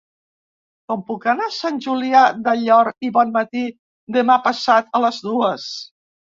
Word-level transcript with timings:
Com 0.91 1.03
puc 1.11 1.27
anar 1.33 1.45
a 1.49 1.53
Sant 1.57 1.77
Julià 1.87 2.23
del 2.49 2.65
Llor 2.69 2.91
i 3.09 3.13
Bonmatí 3.19 3.69
demà 4.19 4.41
passat 4.51 4.93
a 5.03 5.07
les 5.07 5.25
dues? 5.31 5.71